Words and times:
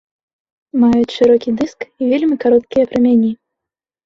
Маюць 0.83 1.13
шырокі 1.17 1.53
дыск 1.59 1.79
і 2.01 2.09
вельмі 2.13 2.39
кароткія 2.45 2.89
прамяні. 2.89 3.31